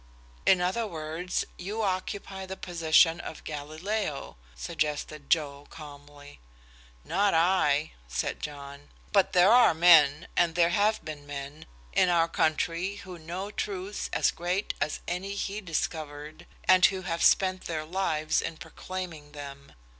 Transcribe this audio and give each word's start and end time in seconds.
"In 0.47 0.61
other 0.61 0.87
words, 0.87 1.45
you 1.59 1.83
occupy 1.83 2.47
the 2.47 2.57
position 2.57 3.19
of 3.19 3.43
Galileo," 3.43 4.35
suggested 4.55 5.29
Joe, 5.29 5.67
calmly. 5.69 6.39
"Not 7.05 7.35
I," 7.35 7.91
said 8.07 8.39
John; 8.41 8.89
"but 9.11 9.33
there 9.33 9.51
are 9.51 9.75
men, 9.75 10.27
and 10.35 10.55
there 10.55 10.69
have 10.71 11.05
been 11.05 11.27
men, 11.27 11.67
in 11.93 12.09
our 12.09 12.27
country 12.27 12.95
who 12.95 13.19
know 13.19 13.51
truths 13.51 14.09
as 14.11 14.31
great 14.31 14.73
as 14.81 15.01
any 15.07 15.35
he 15.35 15.61
discovered, 15.61 16.47
and 16.63 16.83
who 16.87 17.03
have 17.03 17.21
spent 17.21 17.65
their 17.65 17.85
lives 17.85 18.41
in 18.41 18.57
proclaiming 18.57 19.33
them. 19.33 19.73